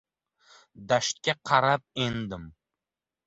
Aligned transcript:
Dashtga 0.91 1.35
qarab 1.49 1.85
endim. 2.07 2.49